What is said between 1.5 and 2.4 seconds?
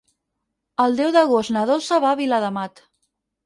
na Dolça va a